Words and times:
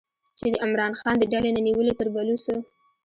چې 0.39 0.47
د 0.53 0.55
عمران 0.63 0.93
خان 0.99 1.15
د 1.19 1.23
ډلې 1.33 1.49
نه 1.55 1.61
نیولې 1.67 1.93
تر 1.99 2.07
بلوڅو 2.13 2.55